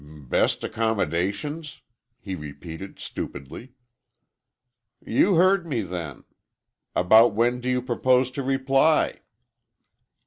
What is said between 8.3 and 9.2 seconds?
to reply?"